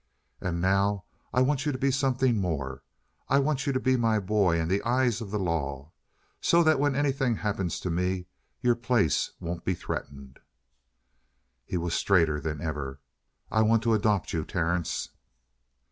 [0.41, 2.81] "And now I want you to be something more.
[3.29, 5.91] I want you to be my boy in the eyes of the law,
[6.39, 8.25] so that when anything happens to me,
[8.61, 10.39] your place won't be threatened."
[11.67, 12.99] He was straighter than ever.
[13.51, 15.09] "I want to adopt you, Terence!"